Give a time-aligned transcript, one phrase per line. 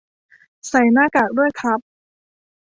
[0.69, 1.79] ใส่หน้ากากด้วยครับ